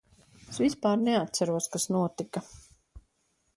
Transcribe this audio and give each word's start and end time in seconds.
Es 0.53 0.57
vispār 0.63 0.93
neatceros, 1.01 1.69
kas 1.75 1.87
notika. 1.99 2.45